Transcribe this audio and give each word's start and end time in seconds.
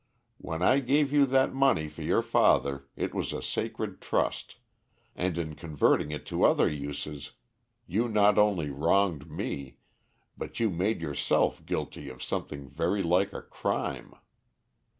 When 0.39 0.63
I 0.63 0.79
gave 0.79 1.11
you 1.13 1.27
that 1.27 1.53
money 1.53 1.87
for 1.87 2.01
your 2.01 2.23
father 2.23 2.87
it 2.95 3.13
was 3.13 3.31
a 3.31 3.41
sacred 3.43 4.01
trust, 4.01 4.55
and 5.15 5.37
in 5.37 5.53
converting 5.53 6.09
it 6.09 6.25
to 6.25 6.43
other 6.43 6.67
uses 6.67 7.33
you 7.85 8.07
not 8.07 8.39
only 8.39 8.71
wronged 8.71 9.29
me, 9.29 9.77
but 10.35 10.59
you 10.59 10.71
made 10.71 11.01
yourself 11.01 11.63
guilty 11.67 12.09
of 12.09 12.23
something 12.23 12.67
very 12.67 13.03
like 13.03 13.31
a 13.31 13.43
crime. 13.43 14.15